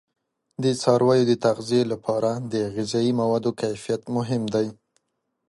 د 0.63 0.65
څارویو 0.81 1.27
د 1.31 1.33
تغذیه 1.45 1.83
لپاره 1.93 2.31
د 2.53 2.53
غذایي 2.75 3.11
موادو 3.21 3.51
کیفیت 3.61 4.01
مهم 4.15 4.43
دی. 4.53 4.67